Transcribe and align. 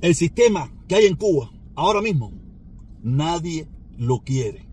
El 0.00 0.14
sistema 0.14 0.72
que 0.86 0.94
hay 0.94 1.06
en 1.06 1.16
Cuba 1.16 1.50
ahora 1.74 2.00
mismo, 2.00 2.32
nadie 3.02 3.66
lo 3.96 4.20
quiere. 4.20 4.64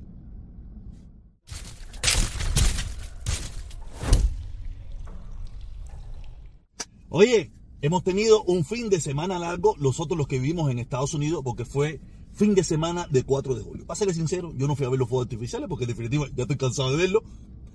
Oye, 7.09 7.51
hemos 7.82 8.04
tenido 8.04 8.43
un 8.43 8.66
fin 8.66 8.89
de 8.89 9.02
semana 9.02 9.39
largo, 9.39 9.75
nosotros 9.80 10.16
los 10.16 10.27
que 10.27 10.38
vivimos 10.38 10.70
en 10.70 10.78
Estados 10.78 11.16
Unidos, 11.16 11.42
porque 11.44 11.66
fue 11.66 12.02
fin 12.34 12.54
de 12.54 12.64
semana 12.64 13.07
de 13.10 13.23
4 13.23 13.55
de 13.55 13.64
julio. 13.64 13.86
Para 13.88 13.98
serles 13.98 14.18
sincero, 14.18 14.54
yo 14.55 14.68
no 14.68 14.76
fui 14.76 14.86
a 14.86 14.89
ver 14.89 15.00
los 15.00 15.10
fuegos 15.10 15.26
artificiales 15.26 15.68
porque 15.68 15.86
en 15.86 15.89
definitiva 15.89 16.28
ya 16.36 16.44
estoy 16.44 16.57
cansado 16.57 16.92
de 16.92 16.98
verlo. 16.98 17.23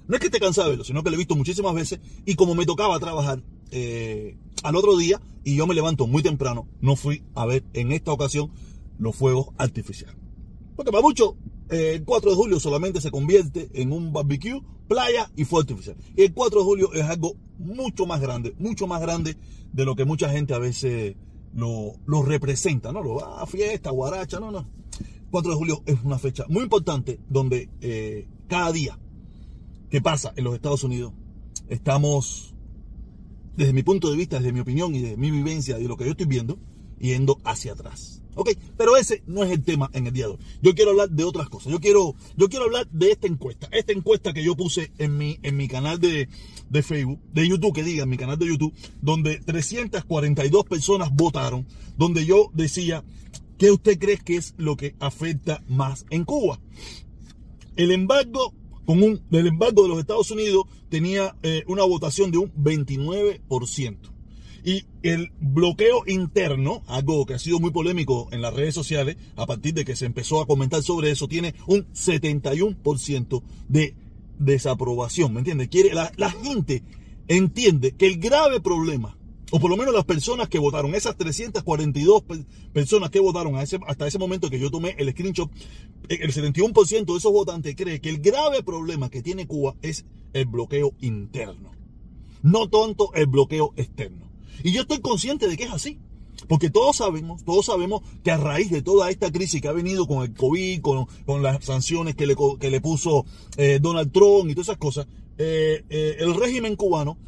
No 0.07 0.15
es 0.15 0.21
que 0.21 0.27
esté 0.27 0.39
cansado 0.39 0.67
de 0.67 0.73
verlo, 0.73 0.85
sino 0.85 1.03
que 1.03 1.11
lo 1.11 1.17
he 1.17 1.19
visto 1.19 1.35
muchísimas 1.35 1.75
veces 1.75 1.99
y 2.27 2.37
como 2.37 2.55
me 2.55 2.65
tocaba 2.65 3.01
trabajar 3.01 3.43
eh, 3.71 4.37
al 4.63 4.77
otro 4.77 4.97
día 4.97 5.21
y 5.45 5.57
yo 5.57 5.67
me 5.67 5.75
levanto 5.75 6.07
muy 6.07 6.23
temprano, 6.23 6.69
no 6.81 6.97
fui 6.97 7.23
a 7.35 7.47
ver 7.47 7.65
en 7.73 7.93
esta 7.93 8.13
ocasión 8.13 8.51
los 8.99 9.17
fuegos 9.17 9.49
artificiales. 9.57 10.17
Porque 10.77 10.93
para 10.93 11.03
mucho, 11.03 11.37
eh, 11.71 11.95
el 11.97 12.05
4 12.05 12.31
de 12.31 12.37
julio 12.37 12.61
solamente 12.61 13.01
se 13.01 13.11
convierte 13.11 13.71
en 13.75 13.93
un 13.93 14.13
barbecue, 14.13 14.61
playa 14.89 15.31
y 15.37 15.45
fuego 15.45 15.63
artificial. 15.63 15.97
Y 16.17 16.23
el 16.23 16.35
4 16.35 16.61
de 16.61 16.65
julio 16.65 16.93
es 16.93 17.05
algo 17.05 17.35
mucho 17.59 18.07
más 18.07 18.21
grande, 18.21 18.55
mucho 18.59 18.87
más 18.87 19.01
grande 19.01 19.37
de 19.73 19.85
lo 19.85 19.95
que 19.95 20.05
mucha 20.05 20.29
gente 20.29 20.55
a 20.55 20.59
veces 20.59 21.17
lo, 21.55 21.93
lo 22.07 22.23
representa, 22.23 22.93
¿no? 22.93 23.03
Lo 23.03 23.15
va 23.17 23.43
a 23.43 23.47
fiesta, 23.47 23.91
guaracha, 23.91 24.41
no, 24.41 24.51
no. 24.51 24.69
4 25.31 25.53
de 25.53 25.57
julio 25.57 25.83
es 25.87 25.97
una 26.03 26.19
fecha 26.19 26.45
muy 26.49 26.65
importante 26.65 27.21
donde 27.29 27.71
eh, 27.81 28.29
cada 28.49 28.73
día 28.73 28.99
que 29.89 30.01
pasa 30.01 30.33
en 30.37 30.45
los 30.45 30.55
Estados 30.55 30.85
Unidos 30.85 31.13
estamos, 31.69 32.55
desde 33.57 33.73
mi 33.73 33.83
punto 33.83 34.11
de 34.11 34.17
vista, 34.17 34.39
desde 34.39 34.53
mi 34.53 34.61
opinión 34.61 34.95
y 34.95 35.01
de 35.01 35.17
mi 35.17 35.31
vivencia, 35.31 35.79
de 35.79 35.85
lo 35.85 35.97
que 35.97 36.05
yo 36.05 36.13
estoy 36.13 36.27
viendo, 36.27 36.59
yendo 36.99 37.39
hacia 37.45 37.73
atrás. 37.73 38.21
Ok, 38.35 38.51
pero 38.77 38.97
ese 38.97 39.23
no 39.27 39.43
es 39.43 39.51
el 39.51 39.65
tema 39.65 39.91
en 39.93 40.07
el 40.07 40.13
día 40.13 40.27
de 40.27 40.33
hoy. 40.33 40.39
Yo 40.63 40.75
quiero 40.75 40.93
hablar 40.93 41.11
de 41.11 41.25
otras 41.25 41.49
cosas. 41.49 41.73
Yo 41.73 41.81
quiero, 41.81 42.15
yo 42.37 42.49
quiero 42.49 42.67
hablar 42.67 42.89
de 42.91 43.11
esta 43.11 43.27
encuesta. 43.27 43.69
Esta 43.73 43.93
encuesta 43.93 44.33
que 44.33 44.45
yo 44.45 44.57
puse 44.57 44.93
en 44.99 45.19
mi, 45.19 45.39
en 45.43 45.57
mi 45.57 45.67
canal 45.67 45.99
de, 45.99 46.29
de 46.69 46.83
Facebook, 46.83 47.21
de 47.33 47.49
YouTube, 47.49 47.75
que 47.75 47.83
diga, 47.83 48.05
en 48.05 48.09
mi 48.09 48.17
canal 48.17 48.39
de 48.39 48.47
YouTube, 48.47 48.73
donde 49.03 49.41
342 49.41 50.65
personas 50.65 51.11
votaron, 51.13 51.67
donde 51.97 52.25
yo 52.25 52.51
decía, 52.55 53.05
¿qué 53.59 53.73
usted 53.73 53.99
cree 53.99 54.19
que 54.19 54.37
es 54.37 54.55
lo 54.57 54.77
que 54.77 54.95
afecta 55.01 55.63
más 55.69 56.07
en 56.11 56.25
Cuba? 56.25 56.61
El 57.77 57.91
embargo, 57.91 58.55
con 58.91 59.21
el 59.31 59.47
embargo 59.47 59.85
de 59.85 59.89
los 59.89 60.01
Estados 60.01 60.33
Unidos 60.33 60.65
tenía 60.89 61.37
eh, 61.45 61.63
una 61.69 61.85
votación 61.85 62.33
de 62.33 62.39
un 62.39 62.53
29%. 62.55 63.99
Y 64.65 64.85
el 65.05 65.31
bloqueo 65.39 66.03
interno, 66.09 66.83
algo 66.89 67.25
que 67.25 67.35
ha 67.35 67.39
sido 67.39 67.61
muy 67.61 67.71
polémico 67.71 68.29
en 68.33 68.43
las 68.43 68.53
redes 68.53 68.75
sociales, 68.75 69.17
a 69.37 69.47
partir 69.47 69.75
de 69.75 69.85
que 69.85 69.95
se 69.95 70.07
empezó 70.07 70.41
a 70.41 70.47
comentar 70.47 70.83
sobre 70.83 71.13
eso, 71.13 71.29
tiene 71.29 71.55
un 71.69 71.87
71% 71.93 73.43
de 73.69 73.95
desaprobación, 74.41 75.35
¿me 75.35 75.39
entiendes? 75.39 75.69
La 76.17 76.31
gente 76.31 76.83
entiende 77.29 77.93
que 77.93 78.09
el 78.09 78.19
grave 78.19 78.61
problema 78.61 79.17
o 79.51 79.59
por 79.59 79.71
lo 79.71 79.77
menos 79.77 79.95
las 79.95 80.05
personas 80.05 80.49
que 80.49 80.59
votaron, 80.59 80.95
esas 80.95 81.17
342 81.17 82.23
personas 82.73 83.11
que 83.11 83.21
votaron 83.21 83.57
hasta 83.57 84.07
ese 84.07 84.19
momento 84.19 84.51
que 84.51 84.59
yo 84.59 84.71
tomé 84.71 84.95
el 84.99 85.11
screenshot, 85.11 85.51
el 86.09 86.33
71% 86.33 87.05
de 87.05 87.17
esos 87.17 87.33
votantes 87.33 87.75
cree 87.77 88.01
que 88.01 88.09
el 88.09 88.19
grave 88.21 88.63
problema 88.63 89.11
que 89.11 89.23
tiene 89.23 89.47
Cuba 89.47 89.75
es 89.83 90.05
el 90.33 90.47
bloqueo 90.47 90.95
interno, 91.01 91.73
no 92.43 92.69
tanto 92.69 93.13
el 93.15 93.27
bloqueo 93.27 93.73
externo. 93.77 94.31
Y 94.63 94.73
yo 94.73 94.83
estoy 94.83 95.01
consciente 95.01 95.49
de 95.49 95.57
que 95.57 95.65
es 95.65 95.73
así. 95.73 95.99
Porque 96.49 96.71
todos 96.71 96.97
sabemos, 96.97 97.45
todos 97.45 97.67
sabemos 97.67 98.03
que 98.25 98.31
a 98.31 98.39
raíz 98.39 98.71
de 98.71 98.81
toda 98.81 99.11
esta 99.11 99.31
crisis 99.31 99.61
que 99.61 99.69
ha 99.69 99.73
venido 99.73 100.07
con 100.07 100.23
el 100.23 100.33
COVID, 100.33 100.81
con, 100.81 101.43
las 101.43 101.65
sanciones 101.65 102.15
que 102.17 102.27
le, 102.27 102.35
que 102.59 102.71
le 102.71 102.81
puso 102.81 103.27
eh, 103.57 103.79
Donald 103.81 104.11
Trump 104.11 104.49
y 104.49 104.55
todas 104.55 104.69
esas 104.69 104.79
cosas, 104.79 105.07
eh, 105.39 105.85
eh, 105.91 106.17
el 106.19 106.35
régimen 106.35 106.77
cubano 106.77 107.19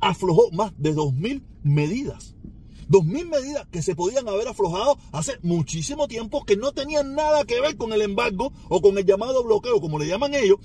aflojó 0.00 0.50
más 0.52 0.72
de 0.78 0.94
2.000 0.94 1.42
medidas. 1.62 2.34
2.000 2.88 3.28
medidas 3.28 3.66
que 3.70 3.82
se 3.82 3.94
podían 3.94 4.28
haber 4.28 4.48
aflojado 4.48 4.98
hace 5.12 5.38
muchísimo 5.42 6.08
tiempo, 6.08 6.44
que 6.44 6.56
no 6.56 6.72
tenían 6.72 7.14
nada 7.14 7.44
que 7.44 7.60
ver 7.60 7.76
con 7.76 7.92
el 7.92 8.02
embargo 8.02 8.52
o 8.68 8.80
con 8.80 8.98
el 8.98 9.04
llamado 9.04 9.44
bloqueo, 9.44 9.80
como 9.80 9.98
le 9.98 10.08
llaman 10.08 10.34
ellos, 10.34 10.58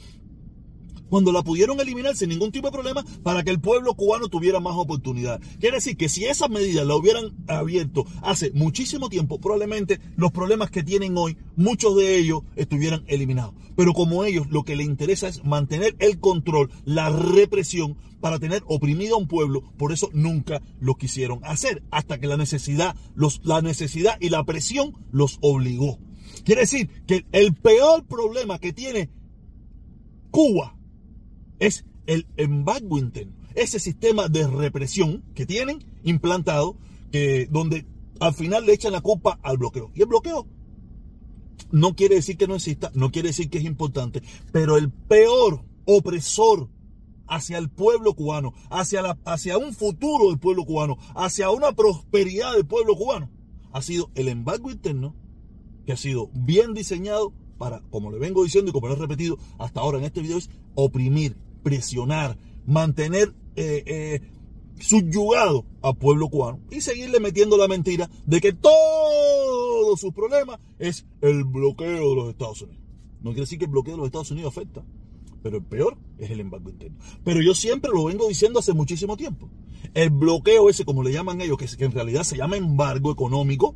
cuando 1.15 1.31
la 1.31 1.43
pudieron 1.43 1.79
eliminar 1.79 2.13
sin 2.13 2.27
ningún 2.27 2.51
tipo 2.51 2.67
de 2.67 2.73
problema 2.73 3.01
para 3.23 3.41
que 3.41 3.49
el 3.49 3.61
pueblo 3.61 3.93
cubano 3.93 4.27
tuviera 4.27 4.59
más 4.59 4.75
oportunidad. 4.75 5.39
Quiere 5.61 5.77
decir 5.77 5.95
que 5.95 6.09
si 6.09 6.25
esas 6.25 6.49
medidas 6.49 6.85
la 6.85 6.93
hubieran 6.93 7.31
abierto 7.47 8.05
hace 8.21 8.51
muchísimo 8.51 9.07
tiempo, 9.07 9.39
probablemente 9.39 10.01
los 10.17 10.33
problemas 10.33 10.71
que 10.71 10.83
tienen 10.83 11.17
hoy, 11.17 11.37
muchos 11.55 11.95
de 11.95 12.17
ellos 12.17 12.41
estuvieran 12.57 13.05
eliminados. 13.07 13.53
Pero 13.77 13.93
como 13.93 14.25
ellos 14.25 14.47
lo 14.49 14.63
que 14.63 14.75
les 14.75 14.87
interesa 14.87 15.29
es 15.29 15.45
mantener 15.45 15.95
el 15.99 16.19
control, 16.19 16.69
la 16.83 17.09
represión, 17.09 17.95
para 18.19 18.37
tener 18.37 18.63
oprimido 18.65 19.15
a 19.15 19.19
un 19.19 19.29
pueblo, 19.29 19.63
por 19.77 19.93
eso 19.93 20.09
nunca 20.11 20.61
lo 20.81 20.95
quisieron 20.95 21.39
hacer, 21.45 21.81
hasta 21.91 22.19
que 22.19 22.27
la 22.27 22.35
necesidad, 22.35 22.93
los, 23.15 23.39
la 23.45 23.61
necesidad 23.61 24.17
y 24.19 24.31
la 24.31 24.43
presión 24.43 24.97
los 25.13 25.37
obligó. 25.39 25.97
Quiere 26.43 26.63
decir 26.63 26.89
que 27.07 27.25
el 27.31 27.53
peor 27.53 28.03
problema 28.05 28.59
que 28.59 28.73
tiene 28.73 29.09
Cuba 30.29 30.74
es 31.59 31.85
el 32.05 32.27
embargo 32.37 32.97
interno. 32.97 33.33
Ese 33.55 33.79
sistema 33.79 34.27
de 34.27 34.47
represión 34.47 35.23
que 35.33 35.45
tienen 35.45 35.85
implantado, 36.03 36.77
que, 37.11 37.47
donde 37.49 37.85
al 38.19 38.33
final 38.33 38.65
le 38.65 38.73
echan 38.73 38.91
la 38.91 39.01
culpa 39.01 39.39
al 39.41 39.57
bloqueo. 39.57 39.91
Y 39.95 40.01
el 40.01 40.07
bloqueo 40.07 40.47
no 41.71 41.95
quiere 41.95 42.15
decir 42.15 42.37
que 42.37 42.47
no 42.47 42.55
exista, 42.55 42.91
no 42.93 43.11
quiere 43.11 43.29
decir 43.29 43.49
que 43.49 43.57
es 43.57 43.65
importante, 43.65 44.21
pero 44.51 44.77
el 44.77 44.91
peor 44.91 45.63
opresor 45.85 46.69
hacia 47.27 47.57
el 47.57 47.69
pueblo 47.69 48.13
cubano, 48.13 48.53
hacia, 48.69 49.01
la, 49.01 49.17
hacia 49.25 49.57
un 49.57 49.73
futuro 49.73 50.29
del 50.29 50.39
pueblo 50.39 50.65
cubano, 50.65 50.97
hacia 51.15 51.49
una 51.49 51.71
prosperidad 51.71 52.53
del 52.53 52.65
pueblo 52.65 52.95
cubano, 52.95 53.29
ha 53.71 53.81
sido 53.81 54.11
el 54.15 54.27
embargo 54.27 54.71
interno 54.71 55.15
que 55.85 55.93
ha 55.93 55.97
sido 55.97 56.29
bien 56.33 56.73
diseñado 56.73 57.33
para, 57.57 57.81
como 57.89 58.11
le 58.11 58.19
vengo 58.19 58.43
diciendo 58.43 58.69
y 58.69 58.73
como 58.73 58.87
lo 58.87 58.93
he 58.93 58.97
repetido 58.97 59.37
hasta 59.57 59.81
ahora 59.81 59.97
en 59.97 60.05
este 60.05 60.21
video, 60.21 60.37
es 60.37 60.49
oprimir, 60.75 61.37
presionar, 61.65 62.37
mantener 62.67 63.33
eh, 63.55 63.83
eh, 63.87 64.21
subyugado 64.79 65.65
al 65.81 65.97
pueblo 65.97 66.29
cubano 66.29 66.59
y 66.69 66.79
seguirle 66.81 67.19
metiendo 67.19 67.57
la 67.57 67.67
mentira 67.67 68.07
de 68.27 68.39
que 68.39 68.53
todos 68.53 69.99
sus 69.99 70.13
problemas 70.13 70.59
es 70.77 71.07
el 71.21 71.43
bloqueo 71.43 72.11
de 72.11 72.15
los 72.15 72.29
Estados 72.29 72.61
Unidos. 72.61 72.83
No 73.19 73.31
quiere 73.31 73.41
decir 73.41 73.57
que 73.57 73.65
el 73.65 73.71
bloqueo 73.71 73.93
de 73.93 73.97
los 73.97 74.05
Estados 74.05 74.29
Unidos 74.29 74.55
afecta, 74.55 74.85
pero 75.41 75.57
el 75.57 75.63
peor 75.63 75.97
es 76.19 76.29
el 76.29 76.39
embargo 76.39 76.69
interno. 76.69 76.99
Pero 77.23 77.41
yo 77.41 77.55
siempre 77.55 77.89
lo 77.91 78.05
vengo 78.05 78.27
diciendo 78.27 78.59
hace 78.59 78.73
muchísimo 78.73 79.17
tiempo. 79.17 79.49
El 79.95 80.11
bloqueo 80.11 80.69
ese, 80.69 80.85
como 80.85 81.01
le 81.01 81.13
llaman 81.13 81.41
ellos, 81.41 81.57
que, 81.57 81.65
que 81.65 81.85
en 81.85 81.93
realidad 81.93 82.25
se 82.25 82.37
llama 82.37 82.57
embargo 82.57 83.11
económico, 83.11 83.73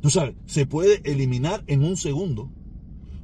tú 0.00 0.08
sabes, 0.08 0.36
se 0.46 0.66
puede 0.66 1.02
eliminar 1.02 1.64
en 1.66 1.82
un 1.82 1.96
segundo. 1.96 2.52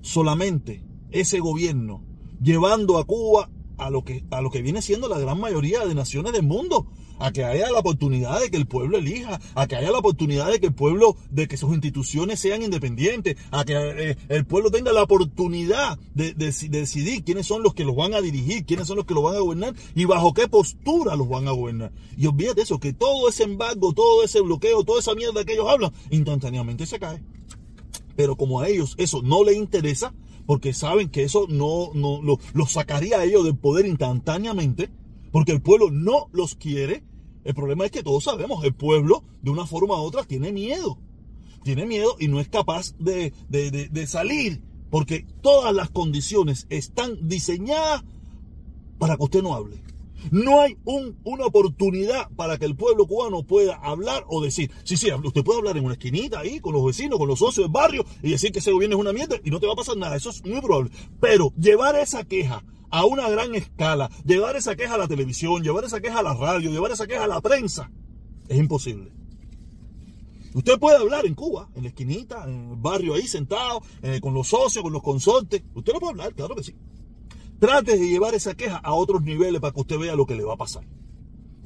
Solamente 0.00 0.82
ese 1.12 1.38
gobierno 1.38 2.03
llevando 2.42 2.98
a 2.98 3.04
Cuba 3.04 3.50
a 3.81 3.91
lo 3.91 4.05
que, 4.05 4.23
a 4.31 4.41
lo 4.43 4.51
que 4.51 4.63
viene 4.63 4.83
siendo 4.83 5.09
la 5.09 5.19
gran 5.19 5.41
mayoría 5.41 5.85
de 5.87 5.95
naciones 5.95 6.33
del 6.33 6.43
mundo. 6.43 6.87
A 7.19 7.33
que 7.33 7.45
haya 7.45 7.71
la 7.71 7.81
oportunidad 7.81 8.41
de 8.41 8.51
que 8.51 8.57
el 8.57 8.67
pueblo 8.67 8.97
elija, 8.97 9.41
a 9.55 9.67
que 9.67 9.77
haya 9.77 9.91
la 9.91 9.99
oportunidad 9.99 10.51
de 10.51 10.59
que 10.59 10.69
el 10.69 10.73
pueblo, 10.73 11.17
de 11.31 11.49
que 11.49 11.59
sus 11.59 11.71
instituciones 11.75 12.41
sean 12.41 12.63
independientes, 12.63 13.37
a 13.51 13.65
que 13.67 13.75
eh, 13.75 14.17
el 14.31 14.47
pueblo 14.47 14.71
tenga 14.71 14.91
la 14.93 15.03
oportunidad 15.03 15.99
de, 16.15 16.33
decidir 16.33 17.23
quiénes 17.23 17.47
son 17.47 17.63
los 17.63 17.75
que 17.75 17.85
los 17.85 17.95
van 17.95 18.15
a 18.15 18.23
dirigir, 18.23 18.65
quiénes 18.65 18.89
son 18.89 18.97
los 18.97 19.05
que 19.05 19.13
los 19.13 19.23
van 19.23 19.37
a 19.37 19.41
gobernar 19.41 19.75
y 19.95 20.07
bajo 20.07 20.33
qué 20.33 20.49
postura 20.49 21.15
los 21.15 21.29
van 21.29 21.47
a 21.47 21.51
gobernar. 21.51 21.93
Y 22.17 22.27
olvídate 22.27 22.63
eso, 22.63 22.81
que 22.81 22.95
todo 22.95 23.29
ese 23.29 23.43
embargo, 23.43 23.93
todo 23.93 24.25
ese 24.25 24.41
bloqueo, 24.41 24.85
toda 24.85 25.01
esa 25.01 25.15
mierda 25.15 25.45
que 25.45 25.53
ellos 25.53 25.69
hablan, 25.69 25.93
instantáneamente 26.11 26.87
se 26.87 26.99
cae. 26.99 27.22
Pero 28.16 28.37
como 28.37 28.60
a 28.60 28.69
ellos 28.69 28.95
eso 28.97 29.21
no 29.21 29.45
les 29.45 29.57
interesa, 29.57 30.15
porque 30.51 30.73
saben 30.73 31.11
que 31.11 31.23
eso 31.23 31.47
no, 31.49 31.93
no 31.95 32.21
lo, 32.25 32.67
sacaría 32.67 33.21
a 33.21 33.25
ellos 33.25 33.45
del 33.45 33.57
poder 33.57 33.87
instantáneamente, 33.87 34.91
porque 35.31 35.53
el 35.53 35.63
pueblo 35.63 35.93
no 35.93 36.29
los 36.33 36.57
quiere. 36.57 37.05
El 37.45 37.55
problema 37.55 37.85
es 37.85 37.93
que 37.93 38.03
todos 38.03 38.25
sabemos, 38.25 38.65
el 38.65 38.75
pueblo 38.75 39.23
de 39.43 39.51
una 39.53 39.65
forma 39.65 39.95
u 39.95 40.05
otra 40.05 40.25
tiene 40.25 40.51
miedo. 40.51 40.99
Tiene 41.63 41.87
miedo 41.87 42.17
y 42.19 42.27
no 42.27 42.41
es 42.41 42.49
capaz 42.49 42.97
de, 42.99 43.33
de 43.49 44.07
salir, 44.09 44.61
porque 44.91 45.25
todas 45.41 45.73
las 45.73 45.89
condiciones 45.91 46.67
están 46.69 47.29
diseñadas 47.29 48.03
para 48.99 49.17
que 49.17 49.23
usted 49.23 49.45
no 49.45 49.55
hable. 49.55 49.81
No 50.31 50.61
hay 50.61 50.77
un, 50.84 51.19
una 51.25 51.47
oportunidad 51.47 52.28
para 52.37 52.59
que 52.59 52.65
el 52.65 52.77
pueblo 52.77 53.07
cubano 53.07 53.43
pueda 53.43 53.75
hablar 53.77 54.25
o 54.28 54.43
decir, 54.43 54.71
sí, 54.84 54.97
sí, 54.97 55.11
usted 55.13 55.45
puede 55.45 55.59
hablar 55.59 55.77
en 55.77 55.84
una 55.84 55.95
esquinita 55.95 56.41
ahí 56.41 56.61
con 56.61 56.72
los 56.72 56.84
vecinos, 56.84 57.19
con 57.19 57.28
los 57.28 57.39
socios 57.39 57.65
del 57.65 57.72
barrio 57.72 58.05
y 58.22 58.31
decir 58.31 58.53
que 58.53 58.59
ese 58.59 58.72
gobierno 58.72 58.97
es 58.97 59.01
una 59.01 59.13
mierda 59.13 59.37
y 59.43 59.51
no 59.51 59.61
te 59.61 59.67
va 59.67 59.72
a 59.72 59.77
pasar 59.77 59.97
nada, 59.97 60.17
eso 60.17 60.31
es 60.31 60.45
muy 60.45 60.61
probable. 60.61 60.91
Pero 61.21 61.53
llevar 61.59 61.97
esa 61.97 62.25
queja 62.25 62.65
a 62.91 63.05
una 63.05 63.28
gran 63.28 63.55
escala, 63.55 64.11
llevar 64.25 64.57
esa 64.57 64.77
queja 64.77 64.95
a 64.95 64.99
la 64.99 65.09
televisión, 65.09 65.63
llevar 65.63 65.84
esa 65.84 66.01
queja 66.01 66.19
a 66.19 66.23
la 66.23 66.34
radio, 66.34 66.71
llevar 66.71 66.91
esa 66.91 67.07
queja 67.07 67.25
a 67.25 67.28
la 67.28 67.41
prensa, 67.41 67.91
es 68.49 68.59
imposible. 68.59 69.13
Usted 70.53 70.78
puede 70.81 70.97
hablar 70.97 71.27
en 71.27 71.34
Cuba, 71.34 71.69
en 71.77 71.84
la 71.84 71.91
esquinita, 71.91 72.45
en 72.45 72.71
el 72.71 72.77
barrio 72.77 73.15
ahí 73.15 73.28
sentado, 73.28 73.83
eh, 74.03 74.21
con 74.21 74.34
los 74.34 74.49
socios, 74.49 74.83
con 74.83 74.93
los 74.93 75.03
consortes. 75.03 75.63
Usted 75.75 75.93
lo 75.93 76.01
puede 76.01 76.11
hablar, 76.11 76.34
claro 76.34 76.57
que 76.57 76.65
sí. 76.65 76.75
Trate 77.60 77.98
de 77.98 78.09
llevar 78.09 78.34
esa 78.34 78.54
queja 78.54 78.78
a 78.78 78.95
otros 78.95 79.22
niveles 79.22 79.60
para 79.60 79.74
que 79.74 79.80
usted 79.80 79.98
vea 79.98 80.16
lo 80.16 80.24
que 80.24 80.34
le 80.34 80.45
va 80.45 80.54
a 80.54 80.57
pasar. 80.57 80.83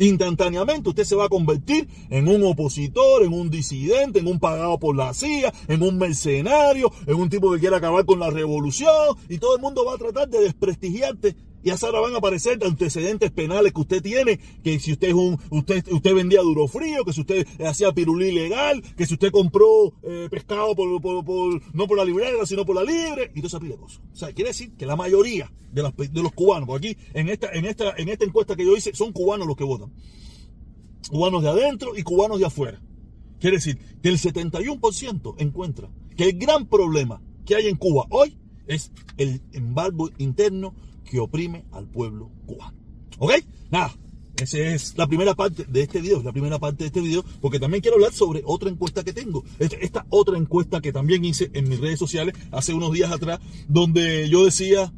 Instantáneamente 0.01 0.89
usted 0.89 1.05
se 1.05 1.15
va 1.15 1.27
a 1.27 1.29
convertir 1.29 1.89
en 2.11 2.27
un 2.27 2.43
opositor, 2.43 3.23
en 3.23 3.33
un 3.33 3.49
disidente, 3.49 4.19
en 4.19 4.27
un 4.27 4.41
pagado 4.41 4.77
por 4.81 4.97
la 4.97 5.15
CIA, 5.15 5.55
en 5.69 5.85
un 5.85 5.97
mercenario, 5.97 6.91
en 7.07 7.15
un 7.15 7.31
tipo 7.31 7.53
que 7.53 7.61
quiere 7.61 7.77
acabar 7.77 8.05
con 8.05 8.19
la 8.19 8.29
revolución 8.29 9.17
y 9.29 9.39
todo 9.39 9.55
el 9.55 9.63
mundo 9.63 9.85
va 9.85 9.95
a 9.95 9.99
tratar 9.99 10.29
de 10.29 10.41
desprestigiarte 10.41 11.37
y 11.65 11.71
ahora 11.71 12.01
van 12.01 12.15
a 12.15 12.19
aparecer 12.19 12.63
antecedentes 12.63 13.31
penales 13.31 13.73
que 13.73 13.81
usted 13.81 14.03
tiene, 14.03 14.39
que 14.63 14.79
si 14.79 14.93
usted 14.93 15.09
es 15.09 15.15
un, 15.15 15.39
usted, 15.49 15.83
usted 15.91 16.15
vendía 16.15 16.43
duro 16.43 16.69
frío, 16.69 17.07
que 17.07 17.15
si 17.15 17.23
usted 17.23 17.47
hacía 17.65 17.91
pirulí 17.93 18.29
ilegal, 18.29 18.83
que 18.97 19.07
si 19.07 19.15
usted 19.15 19.31
compró 19.31 19.95
eh, 20.03 20.29
pescado 20.31 20.77
por, 20.77 20.87
no 20.91 21.87
por 21.87 21.97
la 21.97 22.05
librera, 22.05 22.45
sino 22.45 22.67
por 22.67 22.77
la 22.77 22.85
libre, 22.85 23.33
y 23.35 23.41
toda 23.41 23.47
esa 23.49 23.61
pila 23.61 23.77
de. 23.77 23.83
O 23.83 23.89
sea, 24.13 24.31
quiere 24.33 24.51
decir 24.51 24.77
que 24.77 24.85
la 24.85 24.95
mayoría 24.95 25.51
de, 25.73 25.83
de 25.83 26.23
los 26.23 26.33
cubanos, 26.33 26.67
porque 26.67 26.89
aquí 26.89 26.99
en 27.15 27.31
esta, 27.31 27.51
en 27.53 27.65
esta, 27.65 27.95
en 27.97 28.11
esta 28.11 28.27
encuesta 28.27 28.57
que 28.57 28.67
yo 28.67 28.77
hice, 28.77 28.95
son 28.95 29.13
cubanos 29.13 29.47
los 29.47 29.57
que 29.57 29.65
votan. 29.65 29.91
Cubanos 31.09 31.43
de 31.43 31.49
adentro 31.49 31.97
y 31.97 32.03
cubanos 32.03 32.41
de 32.41 32.45
afuera. 32.45 32.83
Quiere 33.41 33.57
decir 33.57 33.79
que 34.03 34.11
el 34.11 34.19
71% 34.19 35.35
encuentra 35.39 35.91
que 36.15 36.25
el 36.25 36.39
gran 36.39 36.67
problema 36.67 37.23
que 37.47 37.57
hay 37.57 37.69
en 37.69 37.77
Cuba 37.77 38.07
hoy 38.11 38.37
es 38.67 38.93
el 39.17 39.41
embargo 39.53 40.11
interno 40.19 40.75
que 41.05 41.21
oprime 41.21 41.65
al 41.73 41.87
pueblo 41.87 42.31
cubano. 42.47 42.77
¿Ok? 43.19 43.33
Nada. 43.71 43.95
Esa 44.37 44.59
es 44.59 44.99
la 44.99 45.07
primera 45.07 45.35
parte 45.37 45.65
de 45.65 45.83
este 45.83 46.01
video, 46.01 46.21
la 46.23 46.33
primera 46.33 46.59
parte 46.59 46.83
de 46.83 46.89
este 46.89 47.01
video, 47.01 47.25
porque 47.41 47.61
también 47.61 47.81
quiero 47.81 47.97
hablar 47.97 48.13
sobre 48.13 48.43
otra 48.45 48.69
encuesta 48.69 49.05
que 49.05 49.13
tengo. 49.13 49.45
Esta 49.61 50.07
otra 50.09 50.37
encuesta 50.37 50.81
que 50.81 50.93
también 50.93 51.25
hice 51.25 51.51
en 51.53 51.69
mis 51.69 51.79
redes 51.79 52.01
sociales 52.01 52.35
hace 52.51 52.75
unos 52.75 52.93
días 52.93 53.13
atrás, 53.13 53.39
donde 53.69 54.29
yo 54.29 54.45
decía 54.45 54.93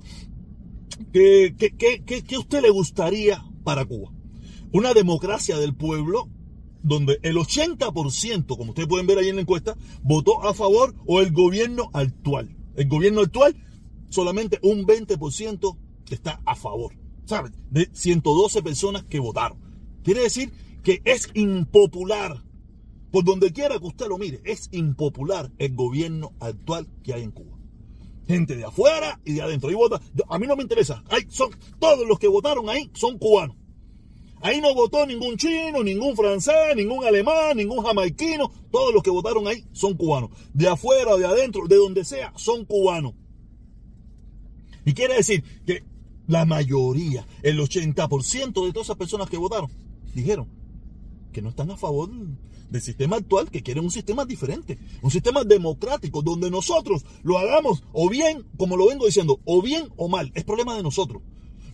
que, 1.13 1.55
que, 1.55 2.39
usted 2.39 2.63
le 2.63 2.71
gustaría 2.71 3.45
para 3.63 3.85
Cuba. 3.85 4.11
Una 4.73 4.95
democracia 4.95 5.59
del 5.59 5.75
pueblo 5.75 6.31
donde 6.83 7.19
el 7.23 7.37
80%, 7.37 8.47
como 8.47 8.71
ustedes 8.71 8.89
pueden 8.89 9.07
ver 9.07 9.19
ahí 9.19 9.29
en 9.29 9.37
la 9.37 9.43
encuesta, 9.43 9.77
votó 10.03 10.45
a 10.45 10.55
favor 10.55 10.95
o 11.07 11.21
el 11.21 11.33
gobierno 11.33 11.91
actual. 11.93 12.57
El 12.75 12.89
gobierno 12.89 13.21
actual, 13.21 13.55
solamente 14.09 14.59
un 14.63 14.87
20% 14.87 15.77
está 16.15 16.41
a 16.45 16.55
favor, 16.55 16.95
¿sabes? 17.25 17.53
De 17.71 17.89
112 17.93 18.63
personas 18.63 19.05
que 19.05 19.21
votaron. 19.21 19.59
Quiere 20.03 20.23
decir 20.23 20.53
que 20.83 21.03
es 21.05 21.29
impopular, 21.35 22.45
por 23.11 23.25
donde 23.25 23.53
quiera 23.53 23.79
que 23.79 23.87
usted 23.87 24.07
lo 24.07 24.19
mire, 24.19 24.41
es 24.45 24.69
impopular 24.73 25.51
el 25.59 25.75
gobierno 25.75 26.33
actual 26.39 26.87
que 27.03 27.15
hay 27.15 27.23
en 27.23 27.33
Cuba. 27.33 27.59
Gente 28.27 28.57
de 28.57 28.65
afuera 28.65 29.21
y 29.25 29.35
de 29.35 29.43
adentro. 29.43 29.71
Y 29.71 29.75
vota. 29.75 30.01
A 30.29 30.39
mí 30.39 30.47
no 30.47 30.57
me 30.57 30.63
interesa. 30.63 31.05
Hay, 31.09 31.23
son, 31.29 31.51
todos 31.79 32.07
los 32.07 32.19
que 32.19 32.27
votaron 32.27 32.69
ahí 32.69 32.91
son 32.95 33.19
cubanos. 33.19 33.57
Ahí 34.41 34.61
no 34.61 34.75
votó 34.75 35.07
ningún 35.07 35.37
chino, 35.37 35.83
ningún 35.83 36.15
francés, 36.15 36.77
ningún 36.77 37.05
alemán, 37.05 37.57
ningún 37.57 37.83
jamaiquino. 37.83 38.51
Todos 38.71 38.93
los 38.93 39.03
que 39.03 39.11
votaron 39.11 39.47
ahí 39.49 39.65
son 39.73 39.95
cubanos. 39.95 40.31
De 40.53 40.69
afuera, 40.69 41.17
de 41.17 41.27
adentro, 41.27 41.67
de 41.67 41.77
donde 41.77 42.05
sea, 42.05 42.33
son 42.37 42.65
cubanos. 42.65 43.15
Y 44.85 44.95
quiere 44.95 45.15
decir 45.15 45.43
que 45.67 45.83
la 46.27 46.45
mayoría, 46.45 47.27
el 47.43 47.59
80% 47.59 48.65
de 48.67 48.73
todas 48.73 48.87
esas 48.87 48.97
personas 48.97 49.31
que 49.31 49.37
votaron, 49.37 49.71
dijeron 50.15 50.49
que 51.33 51.43
no 51.43 51.51
están 51.51 51.71
a 51.71 51.77
favor 51.77 52.11
del 52.71 52.83
sistema 52.83 53.17
actual, 53.17 53.51
que 53.51 53.63
quieren 53.63 53.85
un 53.85 53.91
sistema 53.91 54.25
diferente, 54.25 54.79
un 55.03 55.11
sistema 55.11 55.45
democrático, 55.45 56.23
donde 56.23 56.51
nosotros 56.51 57.05
lo 57.23 57.39
hagamos 57.39 57.85
o 57.93 58.09
bien, 58.09 58.45
como 58.57 58.77
lo 58.77 58.89
vengo 58.89 59.07
diciendo, 59.07 59.41
o 59.45 59.63
bien 59.63 59.89
o 59.97 60.09
mal. 60.09 60.33
Es 60.35 60.45
problema 60.45 60.75
de 60.75 60.83
nosotros. 60.83 61.23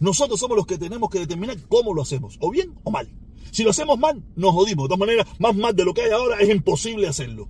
Nosotros 0.00 0.40
somos 0.40 0.56
los 0.56 0.66
que 0.66 0.78
tenemos 0.78 1.08
que 1.10 1.20
determinar 1.20 1.56
cómo 1.68 1.94
lo 1.94 2.02
hacemos, 2.02 2.36
o 2.40 2.50
bien 2.50 2.74
o 2.82 2.90
mal. 2.90 3.08
Si 3.52 3.62
lo 3.62 3.70
hacemos 3.70 3.98
mal, 3.98 4.24
nos 4.34 4.52
jodimos. 4.52 4.84
De 4.84 4.88
todas 4.88 4.98
maneras, 4.98 5.26
más 5.38 5.54
mal 5.54 5.76
de 5.76 5.84
lo 5.84 5.94
que 5.94 6.02
hay 6.02 6.10
ahora 6.10 6.40
es 6.40 6.48
imposible 6.48 7.06
hacerlo. 7.06 7.48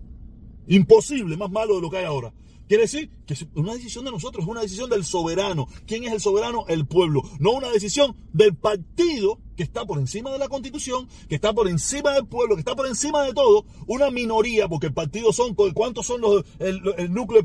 Imposible, 0.66 1.36
más 1.36 1.50
malo 1.50 1.76
de 1.76 1.80
lo 1.80 1.90
que 1.90 1.98
hay 1.98 2.04
ahora. 2.04 2.34
Quiere 2.72 2.84
decir 2.84 3.10
que 3.26 3.34
es 3.34 3.44
una 3.54 3.74
decisión 3.74 4.06
de 4.06 4.10
nosotros, 4.10 4.44
es 4.44 4.50
una 4.50 4.62
decisión 4.62 4.88
del 4.88 5.04
soberano. 5.04 5.68
¿Quién 5.86 6.04
es 6.04 6.12
el 6.14 6.22
soberano? 6.22 6.64
El 6.68 6.86
pueblo. 6.86 7.20
No 7.38 7.50
una 7.50 7.68
decisión 7.68 8.16
del 8.32 8.56
partido 8.56 9.38
que 9.58 9.62
está 9.62 9.84
por 9.84 9.98
encima 9.98 10.32
de 10.32 10.38
la 10.38 10.48
constitución, 10.48 11.06
que 11.28 11.34
está 11.34 11.52
por 11.52 11.68
encima 11.68 12.14
del 12.14 12.26
pueblo, 12.26 12.54
que 12.54 12.60
está 12.60 12.74
por 12.74 12.86
encima 12.86 13.24
de 13.24 13.34
todo. 13.34 13.66
Una 13.86 14.10
minoría, 14.10 14.68
porque 14.68 14.86
el 14.86 14.94
partido 14.94 15.34
son, 15.34 15.54
¿cuántos 15.54 16.06
son 16.06 16.22
los, 16.22 16.46
el, 16.60 17.12
núcleo, 17.12 17.44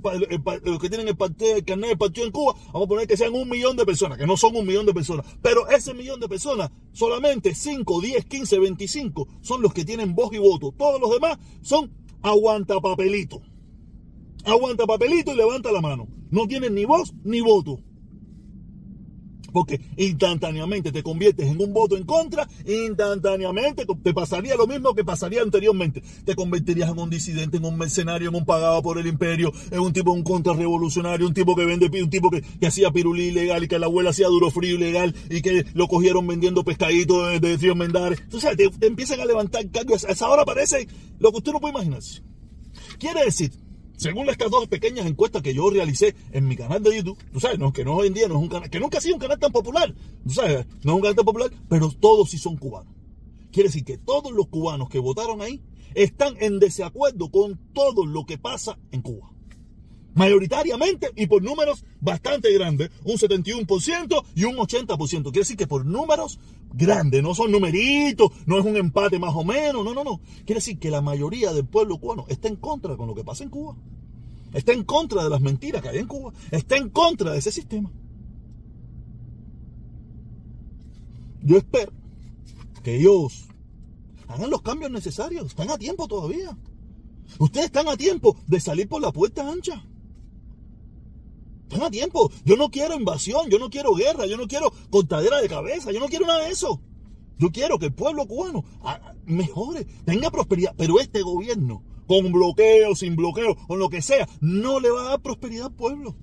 los 0.63 0.79
que 0.79 0.87
tienen 0.87 1.09
el, 1.09 1.17
partido, 1.17 1.57
el 1.57 1.65
carnet 1.65 1.89
del 1.89 1.97
partido 1.97 2.25
en 2.25 2.31
Cuba? 2.31 2.55
Vamos 2.67 2.85
a 2.85 2.87
poner 2.87 3.05
que 3.05 3.17
sean 3.17 3.33
un 3.33 3.49
millón 3.49 3.75
de 3.75 3.85
personas, 3.85 4.17
que 4.17 4.25
no 4.25 4.37
son 4.37 4.55
un 4.55 4.65
millón 4.65 4.85
de 4.85 4.93
personas. 4.93 5.25
Pero 5.41 5.67
ese 5.67 5.93
millón 5.93 6.21
de 6.21 6.29
personas, 6.29 6.71
solamente 6.93 7.53
5, 7.53 7.99
10, 7.99 8.25
15, 8.27 8.59
25 8.59 9.27
son 9.41 9.61
los 9.61 9.73
que 9.73 9.83
tienen 9.83 10.15
voz 10.15 10.31
y 10.31 10.37
voto. 10.37 10.73
Todos 10.77 11.01
los 11.01 11.11
demás 11.11 11.37
son 11.63 11.91
aguanta 12.21 12.79
papelito 12.79 13.41
aguanta 14.47 14.85
papelito 14.85 15.33
y 15.33 15.35
levanta 15.35 15.71
la 15.71 15.81
mano. 15.81 16.07
No 16.31 16.47
tienes 16.47 16.71
ni 16.71 16.85
voz 16.85 17.13
ni 17.23 17.41
voto. 17.41 17.79
Porque 19.53 19.79
instantáneamente 19.95 20.91
te 20.91 21.01
conviertes 21.01 21.47
en 21.47 21.59
un 21.59 21.73
voto 21.73 21.97
en 21.97 22.03
contra, 22.03 22.47
instantáneamente 22.65 23.85
te 24.03 24.13
pasaría 24.13 24.55
lo 24.55 24.67
mismo 24.67 24.93
que 24.93 25.03
pasaría 25.03 25.41
anteriormente. 25.41 26.03
Te 26.25 26.35
convertirías 26.35 26.89
en 26.89 26.99
un 26.99 27.09
disidente, 27.09 27.57
en 27.57 27.65
un 27.65 27.77
mercenario, 27.77 28.29
en 28.29 28.35
un 28.35 28.45
pagado 28.45 28.81
por 28.83 28.99
el 28.99 29.07
imperio, 29.07 29.51
en 29.71 29.79
un 29.79 29.93
tipo, 29.93 30.11
un 30.11 30.23
contrarrevolucionario, 30.23 31.25
un 31.25 31.33
tipo 31.33 31.55
que 31.55 31.65
vende, 31.65 31.89
un 32.01 32.09
tipo 32.09 32.29
que, 32.29 32.43
hacía 32.67 32.91
pirulí 32.91 33.27
ilegal 33.27 33.63
y 33.63 33.67
que 33.67 33.79
la 33.79 33.85
abuela 33.85 34.09
hacía 34.09 34.27
duro 34.27 34.51
frío 34.51 34.75
ilegal 34.75 35.15
y 35.29 35.41
que 35.41 35.65
lo 35.73 35.87
cogieron 35.87 36.27
vendiendo 36.27 36.63
pescaditos 36.63 37.29
de, 37.29 37.39
de 37.39 37.57
Río 37.57 37.73
Mendares. 37.73 38.19
Entonces 38.19 38.57
te, 38.57 38.85
empiezan 38.85 39.21
a 39.21 39.25
levantar 39.25 39.67
cargos. 39.71 40.03
A 40.03 40.11
esa 40.11 40.29
hora 40.29 40.43
parece 40.43 40.87
lo 41.19 41.31
que 41.31 41.37
usted 41.37 41.53
no 41.53 41.61
puede 41.61 41.73
imaginarse. 41.73 42.21
Quiere 42.99 43.23
decir 43.23 43.51
según 43.97 44.29
estas 44.29 44.49
dos 44.49 44.67
pequeñas 44.67 45.05
encuestas 45.05 45.41
que 45.41 45.53
yo 45.53 45.69
realicé 45.69 46.15
en 46.31 46.47
mi 46.47 46.55
canal 46.55 46.81
de 46.81 46.95
YouTube, 46.95 47.17
tú 47.33 47.39
sabes, 47.39 47.59
que 47.73 47.83
no 47.83 47.95
hoy 47.95 48.07
en 48.07 48.13
día 48.13 48.27
no 48.27 48.35
es 48.35 48.41
un 48.41 48.47
canal, 48.47 48.69
que 48.69 48.79
nunca 48.79 48.99
ha 48.99 49.01
sido 49.01 49.15
un 49.15 49.21
canal 49.21 49.39
tan 49.39 49.51
popular, 49.51 49.93
tú 50.25 50.33
sabes, 50.33 50.65
no 50.83 50.93
es 50.93 50.95
un 50.95 51.01
canal 51.01 51.15
tan 51.15 51.25
popular, 51.25 51.51
pero 51.67 51.91
todos 51.91 52.29
sí 52.29 52.37
son 52.37 52.55
cubanos. 52.55 52.93
Quiere 53.51 53.69
decir 53.69 53.83
que 53.83 53.97
todos 53.97 54.31
los 54.31 54.47
cubanos 54.47 54.87
que 54.87 54.99
votaron 54.99 55.41
ahí 55.41 55.61
están 55.95 56.35
en 56.39 56.59
desacuerdo 56.59 57.29
con 57.29 57.59
todo 57.73 58.05
lo 58.05 58.25
que 58.25 58.37
pasa 58.37 58.77
en 58.91 59.01
Cuba 59.01 59.36
mayoritariamente 60.17 61.11
y 61.15 61.27
por 61.27 61.43
números 61.43 61.85
bastante 62.01 62.51
grandes, 62.51 62.89
un 63.03 63.17
71% 63.17 64.23
y 64.35 64.43
un 64.45 64.55
80%. 64.55 64.97
Quiere 64.97 65.39
decir 65.39 65.55
que 65.55 65.67
por 65.67 65.85
números 65.85 66.39
grandes, 66.73 67.21
no 67.21 67.35
son 67.35 67.51
numeritos, 67.51 68.31
no 68.47 68.57
es 68.57 68.65
un 68.65 68.77
empate 68.77 69.19
más 69.19 69.35
o 69.35 69.43
menos, 69.43 69.85
no, 69.85 69.93
no, 69.93 70.03
no. 70.03 70.19
Quiere 70.37 70.55
decir 70.55 70.79
que 70.79 70.89
la 70.89 71.01
mayoría 71.01 71.53
del 71.53 71.67
pueblo 71.67 71.99
cubano 71.99 72.25
está 72.29 72.47
en 72.47 72.55
contra 72.55 72.97
con 72.97 73.07
lo 73.07 73.13
que 73.13 73.23
pasa 73.23 73.43
en 73.43 73.51
Cuba. 73.51 73.77
Está 74.53 74.73
en 74.73 74.83
contra 74.83 75.23
de 75.23 75.29
las 75.29 75.39
mentiras 75.39 75.83
que 75.83 75.89
hay 75.89 75.99
en 75.99 76.07
Cuba. 76.07 76.33
Está 76.49 76.77
en 76.77 76.89
contra 76.89 77.31
de 77.31 77.37
ese 77.37 77.51
sistema. 77.51 77.91
Yo 81.43 81.57
espero 81.57 81.91
que 82.83 82.95
ellos 82.95 83.47
hagan 84.27 84.49
los 84.49 84.63
cambios 84.63 84.89
necesarios. 84.89 85.45
Están 85.45 85.69
a 85.69 85.77
tiempo 85.77 86.07
todavía. 86.07 86.57
Ustedes 87.37 87.67
están 87.67 87.87
a 87.87 87.95
tiempo 87.95 88.35
de 88.47 88.59
salir 88.59 88.87
por 88.87 89.01
la 89.01 89.11
puerta 89.11 89.47
ancha. 89.47 89.85
Toma 91.67 91.91
tiempo. 91.91 92.31
Yo 92.45 92.55
no 92.55 92.69
quiero 92.69 92.95
invasión, 92.95 93.49
yo 93.49 93.59
no 93.59 93.69
quiero 93.69 93.93
guerra, 93.93 94.25
yo 94.25 94.37
no 94.37 94.47
quiero 94.47 94.71
cortadera 94.89 95.41
de 95.41 95.49
cabeza, 95.49 95.91
yo 95.91 95.99
no 95.99 96.07
quiero 96.07 96.25
nada 96.25 96.45
de 96.45 96.51
eso. 96.51 96.81
Yo 97.37 97.51
quiero 97.51 97.77
que 97.77 97.87
el 97.87 97.93
pueblo 97.93 98.25
cubano 98.27 98.63
mejore, 99.25 99.85
tenga 100.05 100.31
prosperidad, 100.31 100.73
pero 100.77 100.99
este 100.99 101.21
gobierno, 101.21 101.83
con 102.07 102.31
bloqueo, 102.31 102.95
sin 102.95 103.15
bloqueo, 103.15 103.55
con 103.67 103.79
lo 103.79 103.89
que 103.89 104.01
sea, 104.01 104.27
no 104.41 104.79
le 104.79 104.89
va 104.89 105.01
a 105.01 105.09
dar 105.09 105.21
prosperidad 105.21 105.67
al 105.67 105.75
pueblo. 105.75 106.15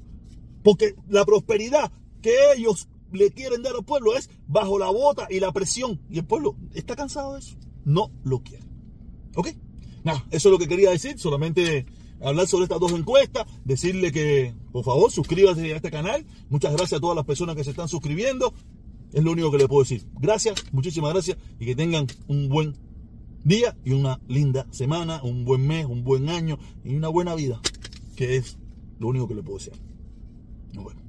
Porque 0.62 0.94
la 1.08 1.24
prosperidad 1.24 1.92
que 2.22 2.34
ellos 2.56 2.88
le 3.12 3.30
quieren 3.30 3.62
dar 3.62 3.74
al 3.76 3.84
pueblo 3.84 4.16
es 4.16 4.30
bajo 4.46 4.78
la 4.78 4.90
bota 4.90 5.28
y 5.30 5.40
la 5.40 5.52
presión. 5.52 6.00
Y 6.08 6.18
el 6.18 6.24
pueblo 6.24 6.56
está 6.72 6.96
cansado 6.96 7.34
de 7.34 7.40
eso. 7.40 7.56
No 7.84 8.10
lo 8.24 8.42
quiere. 8.42 8.64
¿Ok? 9.36 9.48
Nada, 10.02 10.24
eso 10.30 10.48
es 10.48 10.52
lo 10.52 10.58
que 10.58 10.68
quería 10.68 10.90
decir. 10.90 11.18
Solamente 11.18 11.86
hablar 12.24 12.46
sobre 12.46 12.64
estas 12.64 12.80
dos 12.80 12.92
encuestas, 12.92 13.46
decirle 13.64 14.12
que 14.12 14.54
por 14.72 14.84
favor 14.84 15.10
suscríbase 15.10 15.72
a 15.72 15.76
este 15.76 15.90
canal. 15.90 16.26
Muchas 16.48 16.72
gracias 16.72 16.98
a 16.98 17.00
todas 17.00 17.16
las 17.16 17.24
personas 17.24 17.56
que 17.56 17.64
se 17.64 17.70
están 17.70 17.88
suscribiendo. 17.88 18.52
Es 19.12 19.22
lo 19.22 19.32
único 19.32 19.50
que 19.50 19.58
le 19.58 19.68
puedo 19.68 19.82
decir. 19.82 20.04
Gracias, 20.20 20.64
muchísimas 20.72 21.12
gracias 21.12 21.38
y 21.60 21.66
que 21.66 21.76
tengan 21.76 22.06
un 22.26 22.48
buen 22.48 22.76
día 23.44 23.76
y 23.84 23.92
una 23.92 24.20
linda 24.26 24.66
semana, 24.70 25.22
un 25.22 25.44
buen 25.44 25.66
mes, 25.66 25.86
un 25.86 26.02
buen 26.02 26.28
año 26.28 26.58
y 26.82 26.96
una 26.96 27.08
buena 27.08 27.34
vida, 27.34 27.60
que 28.16 28.36
es 28.36 28.58
lo 28.98 29.08
único 29.08 29.28
que 29.28 29.34
le 29.34 29.42
puedo 29.42 29.58
decir. 29.58 29.74
Bueno. 30.72 31.03